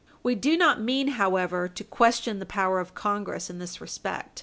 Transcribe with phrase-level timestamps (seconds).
[0.23, 4.39] We do not mean, however, to question the power of Congress in this respect.